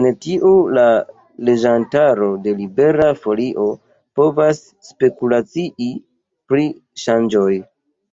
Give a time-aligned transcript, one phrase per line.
[0.00, 0.84] El tio la
[1.48, 3.66] legantaro de Libera Folio
[4.22, 5.92] povas spekulacii
[6.52, 7.52] pri la ŝangoj.